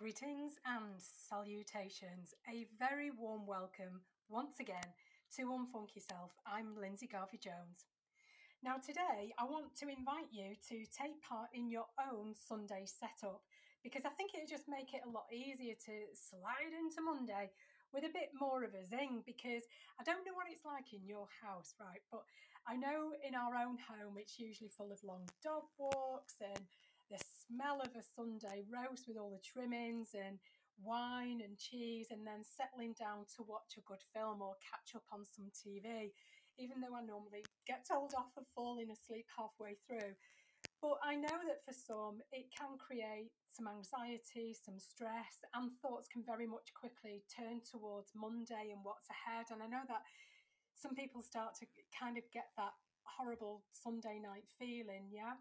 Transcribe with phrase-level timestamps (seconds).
[0.00, 2.32] Greetings and salutations.
[2.48, 4.00] A very warm welcome
[4.30, 4.96] once again
[5.36, 6.32] to Unfunk Yourself.
[6.48, 7.84] I'm Lindsay Garvey Jones.
[8.64, 13.44] Now, today I want to invite you to take part in your own Sunday setup
[13.84, 17.52] because I think it'll just make it a lot easier to slide into Monday
[17.92, 19.68] with a bit more of a zing because
[20.00, 22.00] I don't know what it's like in your house, right?
[22.08, 22.24] But
[22.64, 26.64] I know in our own home it's usually full of long dog walks and
[27.10, 30.38] the smell of a Sunday roast with all the trimmings and
[30.82, 35.04] wine and cheese, and then settling down to watch a good film or catch up
[35.12, 36.14] on some TV,
[36.56, 40.16] even though I normally get told off for falling asleep halfway through.
[40.80, 46.08] But I know that for some, it can create some anxiety, some stress, and thoughts
[46.08, 49.52] can very much quickly turn towards Monday and what's ahead.
[49.52, 50.04] And I know that
[50.72, 52.72] some people start to kind of get that
[53.04, 55.36] horrible Sunday night feeling, yeah?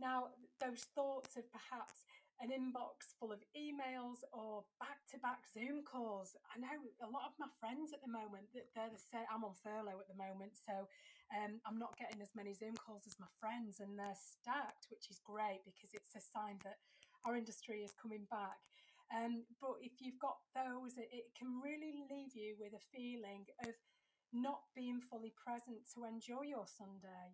[0.00, 2.04] Now, those thoughts of perhaps
[2.40, 6.36] an inbox full of emails or back-to-back Zoom calls.
[6.52, 9.24] I know a lot of my friends at the moment that they're the same.
[9.32, 10.84] I'm on furlough at the moment, so
[11.32, 15.08] um, I'm not getting as many Zoom calls as my friends, and they're stacked, which
[15.08, 16.76] is great because it's a sign that
[17.24, 18.60] our industry is coming back.
[19.08, 23.48] Um, but if you've got those, it, it can really leave you with a feeling
[23.64, 23.72] of
[24.32, 27.32] not being fully present to enjoy your Sunday.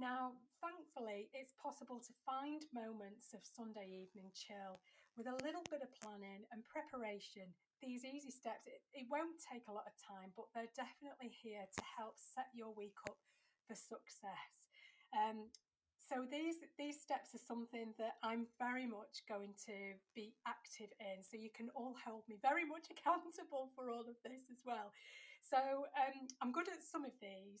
[0.00, 0.32] Now,
[0.64, 4.80] thankfully, it's possible to find moments of Sunday evening chill
[5.12, 7.52] with a little bit of planning and preparation.
[7.84, 11.68] These easy steps, it, it won't take a lot of time, but they're definitely here
[11.68, 13.20] to help set your week up
[13.68, 14.72] for success.
[15.12, 15.52] Um,
[16.00, 21.20] so these these steps are something that I'm very much going to be active in.
[21.20, 24.96] So you can all hold me very much accountable for all of this as well.
[25.44, 25.60] So
[25.92, 27.60] um, I'm good at some of these,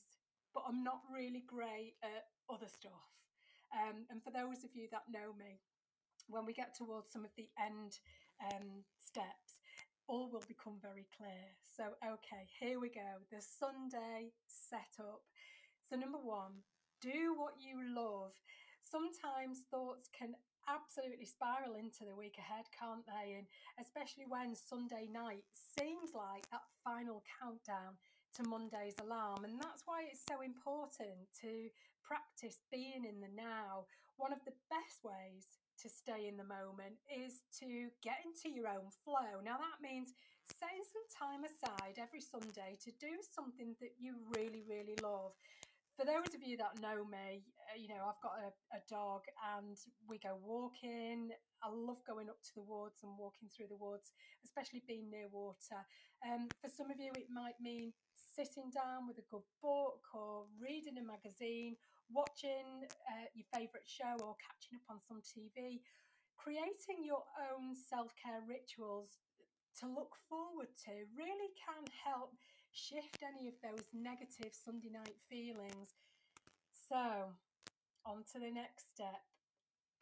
[0.54, 3.10] but I'm not really great at other stuff.
[3.72, 5.60] Um, and for those of you that know me,
[6.28, 7.98] when we get towards some of the end
[8.42, 9.62] um, steps,
[10.06, 11.54] all will become very clear.
[11.62, 13.22] So, okay, here we go.
[13.30, 15.22] The Sunday setup.
[15.88, 16.66] So, number one,
[17.00, 18.34] do what you love.
[18.82, 20.34] Sometimes thoughts can
[20.66, 23.38] absolutely spiral into the week ahead, can't they?
[23.38, 23.46] And
[23.78, 27.98] especially when Sunday night seems like that final countdown
[28.36, 29.44] to Monday's alarm.
[29.44, 31.70] And that's why it's so important to
[32.04, 33.86] practice being in the now.
[34.16, 35.46] One of the best ways
[35.80, 39.40] to stay in the moment is to get into your own flow.
[39.40, 40.12] Now, that means
[40.44, 45.32] setting some time aside every Sunday to do something that you really, really love
[46.00, 49.20] for those of you that know me, uh, you know, I've got a, a dog
[49.52, 49.76] and
[50.08, 51.28] we go walking.
[51.60, 55.28] I love going up to the woods and walking through the woods, especially being near
[55.28, 55.84] water.
[56.24, 57.92] Um, for some of you, it might mean
[58.30, 61.74] sitting down with a good book or reading a magazine,
[62.10, 65.82] watching uh, your favourite show or catching up on some TV.
[66.38, 69.20] Creating your own self care rituals
[69.78, 72.32] to look forward to really can help
[72.72, 75.92] shift any of those negative Sunday night feelings.
[76.72, 77.36] So,
[78.06, 79.20] on to the next step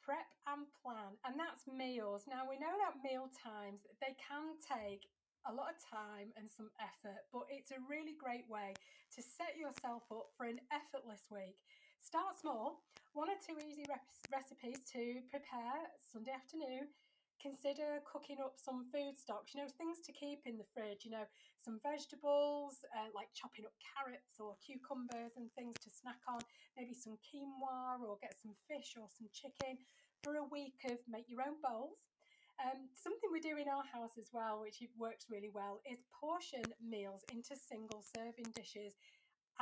[0.09, 2.25] prep and plan, and that's meals.
[2.25, 5.05] Now, we know that meal times they can take
[5.49, 8.77] a lot of time and some effort, but it's a really great way
[9.17, 11.57] to set yourself up for an effortless week.
[12.05, 12.85] Start small,
[13.17, 13.89] one or two easy
[14.29, 16.93] recipes to prepare Sunday afternoon
[17.39, 21.11] consider cooking up some food stocks, you know, things to keep in the fridge, you
[21.11, 21.23] know,
[21.63, 26.43] some vegetables, uh, like chopping up carrots or cucumbers and things to snack on,
[26.77, 29.79] maybe some quinoa or get some fish or some chicken
[30.23, 32.11] for a week of make your own bowls.
[32.59, 36.67] Um, something we do in our house as well, which works really well, is portion
[36.83, 38.99] meals into single serving dishes.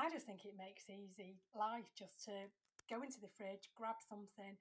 [0.00, 2.48] I just think it makes easy life just to
[2.88, 4.56] go into the fridge, grab something,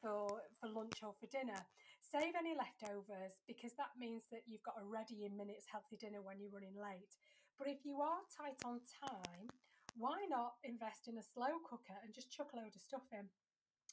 [0.00, 1.58] for for lunch or for dinner.
[2.00, 6.22] Save any leftovers because that means that you've got a ready in minutes healthy dinner
[6.22, 7.14] when you're running late.
[7.58, 9.52] But if you are tight on time,
[9.94, 13.28] why not invest in a slow cooker and just chuck a load of stuff in?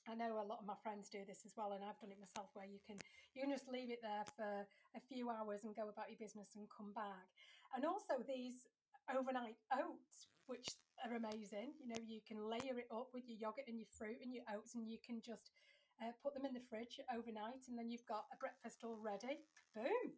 [0.07, 2.19] I know a lot of my friends do this as well, and I've done it
[2.19, 2.47] myself.
[2.55, 2.95] Where you can
[3.35, 6.55] you can just leave it there for a few hours and go about your business
[6.55, 7.27] and come back.
[7.75, 8.65] And also these
[9.11, 10.67] overnight oats, which
[11.03, 11.75] are amazing.
[11.83, 14.47] You know, you can layer it up with your yogurt and your fruit and your
[14.47, 15.51] oats, and you can just
[15.99, 19.43] uh, put them in the fridge overnight, and then you've got a breakfast all ready.
[19.75, 20.15] Boom.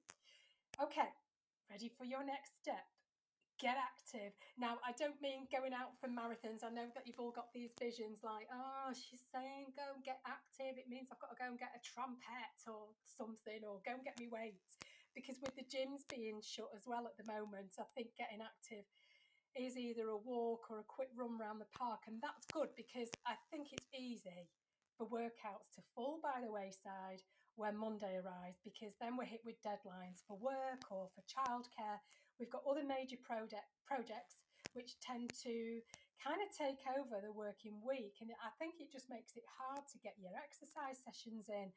[0.78, 1.10] Okay,
[1.70, 2.86] ready for your next step.
[3.60, 4.32] Get active.
[4.56, 6.64] Now, I don't mean going out for marathons.
[6.64, 10.24] I know that you've all got these visions like, oh, she's saying go and get
[10.24, 10.80] active.
[10.80, 14.08] It means I've got to go and get a trumpet or something, or go and
[14.08, 14.80] get me weights.
[15.12, 18.88] Because with the gyms being shut as well at the moment, I think getting active
[19.60, 22.08] is either a walk or a quick run around the park.
[22.08, 24.48] And that's good because I think it's easy
[24.96, 27.28] for workouts to fall by the wayside
[27.60, 32.00] when Monday arrives because then we're hit with deadlines for work or for childcare.
[32.40, 34.40] We've got other major project, projects
[34.72, 35.84] which tend to
[36.24, 38.20] kind of take over the working week.
[38.24, 41.76] And I think it just makes it hard to get your exercise sessions in.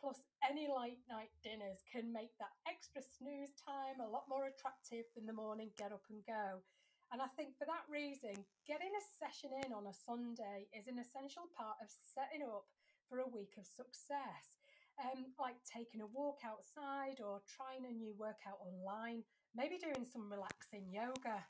[0.00, 5.10] Plus, any late night dinners can make that extra snooze time a lot more attractive
[5.12, 6.62] than the morning get up and go.
[7.10, 8.36] And I think for that reason,
[8.68, 12.68] getting a session in on a Sunday is an essential part of setting up
[13.08, 14.60] for a week of success.
[14.98, 19.22] Um, like taking a walk outside or trying a new workout online,
[19.54, 21.44] maybe doing some relaxing yoga.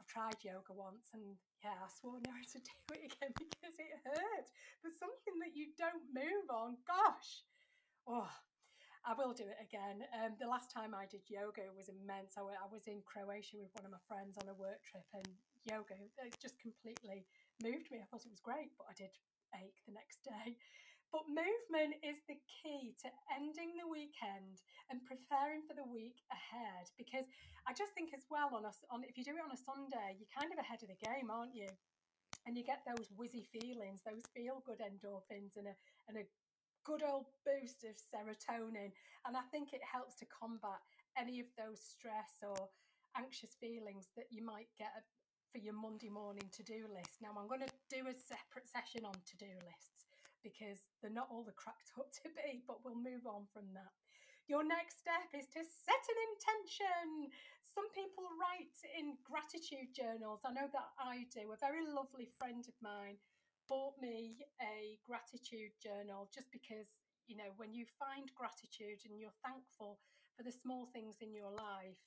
[0.00, 3.98] I've tried yoga once and yeah, I swore never to do it again because it
[4.06, 4.46] hurt.
[4.82, 7.42] But something that you don't move on, gosh,
[8.06, 8.30] oh,
[9.06, 10.04] I will do it again.
[10.12, 12.34] Um, the last time I did yoga was immense.
[12.36, 15.26] I, I was in Croatia with one of my friends on a work trip, and
[15.64, 15.94] yoga
[16.42, 17.24] just completely
[17.62, 18.02] moved me.
[18.02, 19.14] I thought it was great, but I did
[19.54, 20.58] ache the next day.
[21.08, 24.60] But movement is the key to ending the weekend
[24.92, 26.92] and preparing for the week ahead.
[27.00, 27.24] Because
[27.64, 30.20] I just think as well on us on if you do it on a Sunday,
[30.20, 31.72] you're kind of ahead of the game, aren't you?
[32.44, 35.76] And you get those whizzy feelings, those feel good endorphins, and a
[36.12, 36.28] and a
[36.84, 38.92] good old boost of serotonin.
[39.24, 40.80] And I think it helps to combat
[41.16, 42.68] any of those stress or
[43.16, 45.08] anxious feelings that you might get
[45.52, 47.16] for your Monday morning to do list.
[47.24, 50.07] Now, I'm going to do a separate session on to do lists
[50.42, 53.92] because they're not all the cracked up to be, but we'll move on from that.
[54.48, 57.28] Your next step is to set an intention.
[57.60, 60.40] Some people write in gratitude journals.
[60.40, 61.52] I know that I do.
[61.52, 63.20] A very lovely friend of mine
[63.68, 66.96] bought me a gratitude journal just because,
[67.28, 70.00] you know, when you find gratitude and you're thankful
[70.32, 72.00] for the small things in your life,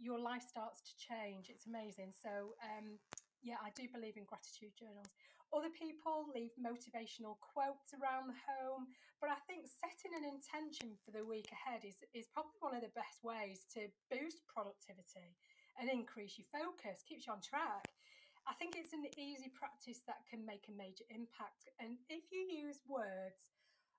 [0.00, 1.52] your life starts to change.
[1.52, 2.16] It's amazing.
[2.16, 2.96] So, um,
[3.44, 5.12] yeah, I do believe in gratitude journals.
[5.54, 8.90] Other people leave motivational quotes around the home,
[9.22, 12.82] but I think setting an intention for the week ahead is, is probably one of
[12.82, 15.38] the best ways to boost productivity
[15.78, 17.86] and increase your focus, keeps you on track.
[18.46, 21.66] I think it's an easy practice that can make a major impact.
[21.82, 23.50] And if you use words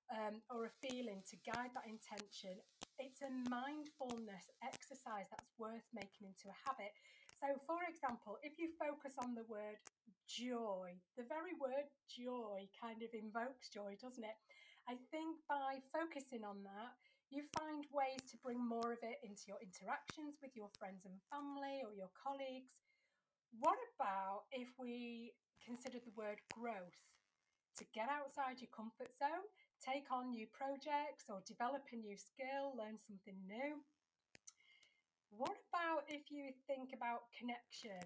[0.08, 2.56] um, or a feeling to guide that intention,
[2.96, 6.96] it's a mindfulness exercise that's worth making into a habit.
[7.36, 9.78] So, for example, if you focus on the word
[10.28, 14.36] joy, the very word joy kind of invokes joy, doesn't it?
[14.84, 16.92] I think by focusing on that,
[17.28, 21.20] you find ways to bring more of it into your interactions with your friends and
[21.28, 22.80] family or your colleagues.
[23.52, 25.32] What about if we
[25.64, 27.00] consider the word growth?
[27.80, 29.44] To get outside your comfort zone,
[29.80, 33.84] take on new projects or develop a new skill, learn something new.
[35.30, 38.02] What about if you think about connection?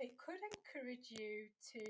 [0.00, 1.84] It could encourage you to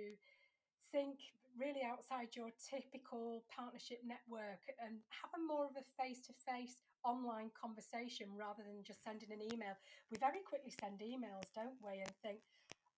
[0.90, 1.22] think
[1.54, 6.82] really outside your typical partnership network and have a more of a face to face
[7.06, 9.78] online conversation rather than just sending an email.
[10.10, 12.02] We very quickly send emails, don't we?
[12.02, 12.42] And think,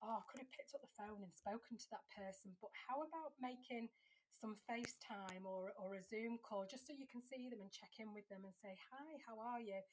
[0.00, 2.56] oh, I could have picked up the phone and spoken to that person.
[2.64, 3.92] But how about making
[4.32, 8.00] some FaceTime or, or a Zoom call just so you can see them and check
[8.00, 9.84] in with them and say, hi, how are you?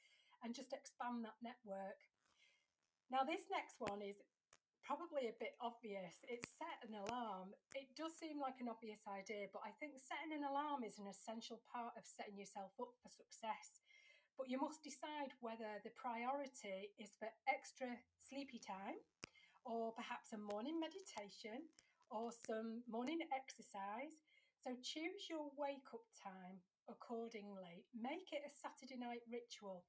[0.48, 2.00] And just expand that network.
[3.12, 4.18] Now, this next one is
[4.90, 6.18] probably a bit obvious.
[6.26, 7.54] It's set an alarm.
[7.78, 11.06] It does seem like an obvious idea, but I think setting an alarm is an
[11.06, 13.86] essential part of setting yourself up for success.
[14.34, 18.98] But you must decide whether the priority is for extra sleepy time
[19.62, 21.70] or perhaps a morning meditation
[22.10, 24.18] or some morning exercise.
[24.58, 27.86] So choose your wake up time accordingly.
[27.94, 29.86] Make it a Saturday night ritual.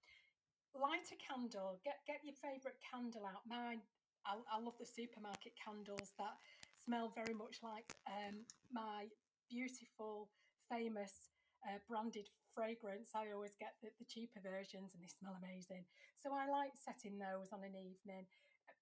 [0.76, 3.48] Light a candle, get, get your favourite candle out.
[3.48, 3.80] Mine,
[4.26, 6.36] I, I, love the supermarket candles that
[6.76, 9.08] smell very much like um, my
[9.48, 10.28] beautiful,
[10.68, 11.32] famous
[11.64, 13.16] uh, branded fragrance.
[13.16, 15.88] I always get the, the cheaper versions and they smell amazing.
[16.20, 18.28] So I like setting those on an evening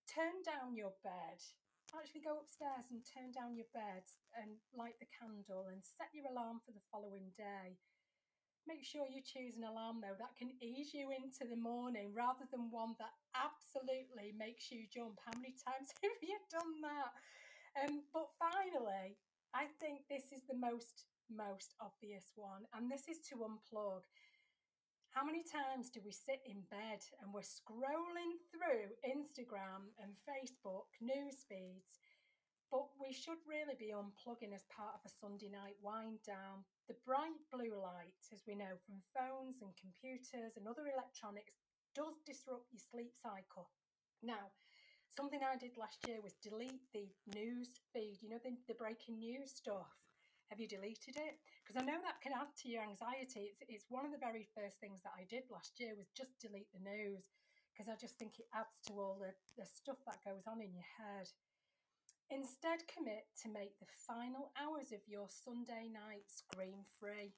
[0.09, 1.38] turn down your bed.
[1.92, 4.04] Actually, go upstairs and turn down your bed
[4.37, 7.76] and light the candle and set your alarm for the following day.
[8.68, 12.45] Make sure you choose an alarm though that can ease you into the morning rather
[12.52, 15.18] than one that absolutely makes you jump.
[15.25, 17.12] How many times have you done that?
[17.76, 19.16] Um, but finally,
[19.54, 24.00] I think this is the most most obvious one, and this is to unplug.
[25.12, 30.88] How many times do we sit in bed and we're scrolling through Instagram and Facebook
[31.00, 32.00] news feeds?
[32.68, 36.68] But we should really be unplugging as part of a Sunday night wind down.
[36.88, 41.56] The bright blue light, as we know from phones and computers and other electronics,
[41.98, 43.74] does disrupt your sleep cycle.
[44.22, 44.54] Now,
[45.10, 49.18] something I did last year was delete the news feed, you know, the, the breaking
[49.18, 49.90] news stuff.
[50.46, 51.42] Have you deleted it?
[51.60, 53.50] Because I know that can add to your anxiety.
[53.50, 56.38] It's, it's one of the very first things that I did last year was just
[56.38, 57.34] delete the news
[57.74, 60.70] because I just think it adds to all the, the stuff that goes on in
[60.72, 61.28] your head.
[62.30, 67.34] Instead, commit to make the final hours of your Sunday night screen free.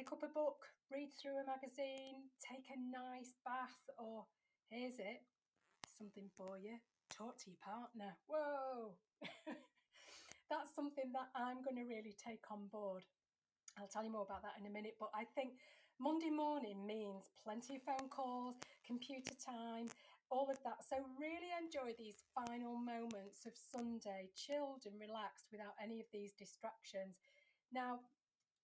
[0.00, 4.24] Pick up a book, read through a magazine, take a nice bath, or
[4.72, 5.20] here's it
[5.92, 6.80] something for you
[7.12, 8.16] talk to your partner.
[8.24, 8.96] Whoa!
[10.48, 13.04] That's something that I'm going to really take on board.
[13.76, 15.60] I'll tell you more about that in a minute, but I think
[16.00, 18.56] Monday morning means plenty of phone calls,
[18.88, 19.92] computer time,
[20.32, 20.80] all of that.
[20.80, 26.32] So, really enjoy these final moments of Sunday, chilled and relaxed without any of these
[26.32, 27.20] distractions.
[27.68, 28.00] Now,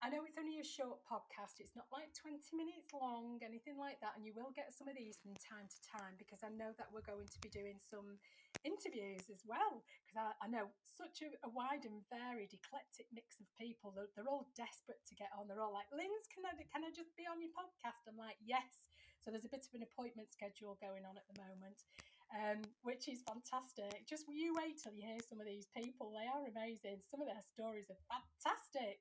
[0.05, 3.97] I know it's only a short podcast, it's not like 20 minutes long, anything like
[4.05, 6.69] that, and you will get some of these from time to time because I know
[6.77, 8.21] that we're going to be doing some
[8.61, 9.81] interviews as well.
[10.05, 13.89] Because I, I, know such a, a, wide and varied, eclectic mix of people.
[13.89, 15.49] They're, they're, all desperate to get on.
[15.49, 18.05] They're all like, Linz, can I, can I just be on your podcast?
[18.05, 18.85] I'm like, yes.
[19.17, 21.89] So there's a bit of an appointment schedule going on at the moment.
[22.27, 24.03] Um, which is fantastic.
[24.03, 26.99] Just you wait till you hear some of these people; they are amazing.
[27.07, 28.99] Some of their stories are fantastic.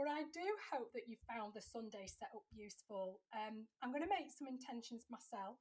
[0.00, 3.20] But I do hope that you found the Sunday setup useful.
[3.36, 5.60] Um, I'm going to make some intentions myself.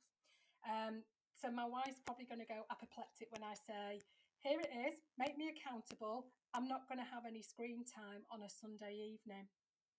[0.63, 1.03] Um,
[1.35, 3.99] so my wife's probably going to go apoplectic when I say,
[4.39, 6.31] here it is, make me accountable.
[6.55, 9.51] I'm not going to have any screen time on a Sunday evening.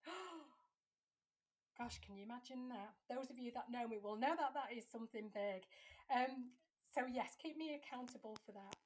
[1.76, 2.97] Gosh, can you imagine that?
[3.12, 5.68] Those of you that know me will know that that is something big.
[6.09, 6.56] Um,
[6.97, 8.80] so, yes, keep me accountable for that.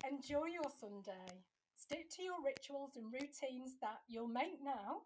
[0.00, 1.44] Enjoy your Sunday.
[1.84, 5.04] Stick to your rituals and routines that you'll make now,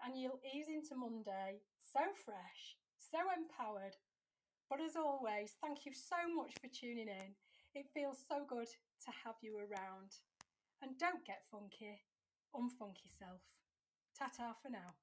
[0.00, 1.60] and you'll ease into Monday
[1.92, 3.92] so fresh, so empowered.
[4.70, 7.36] But as always, thank you so much for tuning in.
[7.74, 8.72] It feels so good
[9.04, 10.16] to have you around.
[10.80, 12.00] And don't get funky,
[12.56, 13.44] unfunk yourself.
[14.18, 14.96] Ta ta for now.